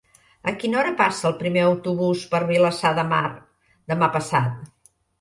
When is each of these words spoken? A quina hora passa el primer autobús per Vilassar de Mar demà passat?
A 0.51 0.53
quina 0.63 0.79
hora 0.79 0.93
passa 1.01 1.27
el 1.31 1.35
primer 1.43 1.67
autobús 1.67 2.25
per 2.33 2.41
Vilassar 2.55 2.97
de 3.03 3.07
Mar 3.15 3.23
demà 3.95 4.15
passat? 4.21 4.63